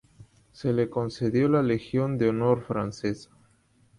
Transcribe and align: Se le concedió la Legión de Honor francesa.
Se 0.51 0.73
le 0.73 0.89
concedió 0.89 1.47
la 1.47 1.61
Legión 1.61 2.17
de 2.17 2.29
Honor 2.29 2.63
francesa. 2.63 3.29